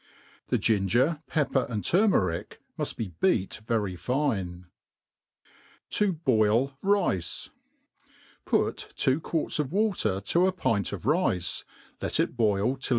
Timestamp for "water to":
9.71-10.47